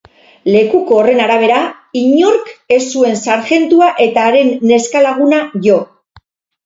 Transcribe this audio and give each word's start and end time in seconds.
Lekuko 0.53 0.95
horren 1.01 1.19
arabera, 1.25 1.59
inork 2.01 2.49
ez 2.77 2.81
zuen 2.95 3.21
sarjentua 3.29 3.91
eta 4.07 4.25
haren 4.31 4.51
neska-laguna 4.73 5.43
jo. 5.69 5.79